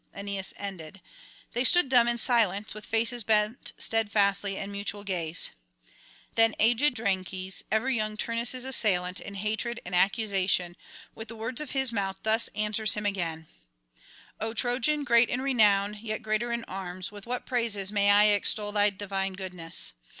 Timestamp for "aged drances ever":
6.57-7.87